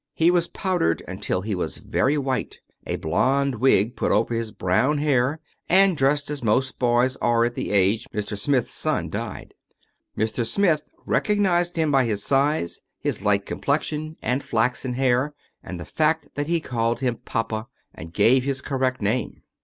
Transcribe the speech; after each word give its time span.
He 0.15 0.31
was 0.31 0.47
powdered 0.47 1.03
until 1.07 1.41
he 1.41 1.53
was 1.53 1.77
very 1.77 2.17
white, 2.17 2.59
a 2.87 2.95
blond 2.95 3.59
wig 3.61 3.95
put 3.95 4.11
over 4.11 4.33
his 4.33 4.51
own 4.59 4.97
hair, 4.97 5.39
and 5.69 5.95
dressed 5.95 6.31
as 6.31 6.41
most 6.43 6.79
boys 6.79 7.17
are 7.17 7.45
at 7.45 7.53
the 7.53 7.69
age 7.69 8.07
Mr. 8.11 8.35
Smith's 8.35 8.73
son 8.73 9.11
died. 9.11 9.53
Mr. 10.17 10.43
Smith 10.43 10.81
recognized 11.05 11.75
him 11.77 11.91
by 11.91 12.05
his 12.05 12.23
size, 12.23 12.81
his 12.97 13.21
light 13.21 13.45
complexion, 13.45 14.17
and 14.23 14.41
flaxen 14.43 14.93
hair, 14.93 15.35
and 15.61 15.79
the 15.79 15.85
fact 15.85 16.29
that 16.33 16.47
he 16.47 16.59
called 16.59 17.01
him'' 17.01 17.17
papa" 17.33 17.67
and 17.93 18.11
gave 18.11 18.43
his 18.43 18.59
correct 18.61 19.03
name. 19.03 19.43